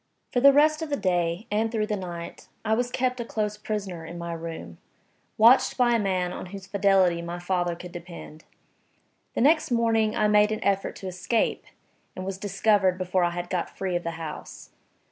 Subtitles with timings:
[0.33, 3.55] FOR the rest of the day, and through the night, I was kept a close
[3.55, 4.79] prisoner in my room,
[5.37, 8.43] watched by a man on whose fidelity my father could depend.
[9.35, 11.65] The next morning I made an effort to escape,
[12.15, 14.71] and was discovered before I had got free of the house.